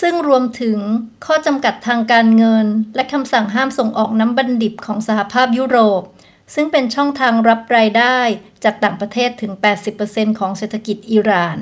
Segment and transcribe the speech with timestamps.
[0.00, 0.78] ซึ่งรวมถึง
[1.24, 6.02] ข้อจำกัดทางการเงินและคำสั่งห้ามส่งออกน้ำมันดิบของสหภาพยุโรป
[6.54, 8.18] ซึ่งเป็นช่องทางรับรายได้
[8.64, 9.52] จากต่างประเทศถึง
[9.94, 11.58] 80% ของเศรษฐกิจอิหร่าน